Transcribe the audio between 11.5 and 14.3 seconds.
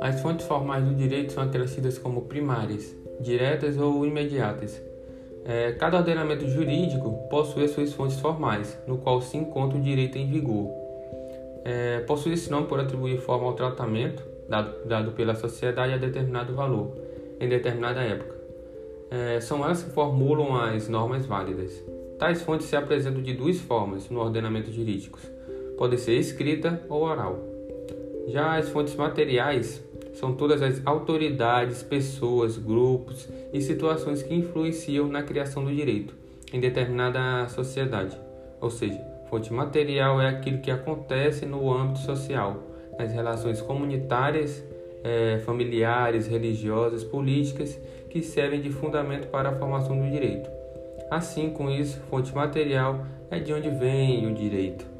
É, possui esse nome por atribuir forma ao tratamento